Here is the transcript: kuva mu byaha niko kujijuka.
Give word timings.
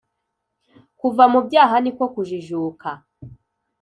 kuva 0.99 1.23
mu 1.31 1.39
byaha 1.47 1.75
niko 1.83 2.05
kujijuka. 2.13 2.89